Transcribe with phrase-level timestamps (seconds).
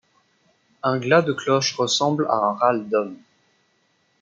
[0.81, 3.17] Un glas de cloche ressemble à un râle d’homme.